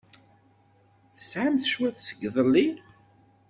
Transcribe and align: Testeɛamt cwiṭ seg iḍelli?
Testeɛamt 1.17 1.69
cwiṭ 1.73 1.97
seg 2.01 2.19
iḍelli? 2.27 2.67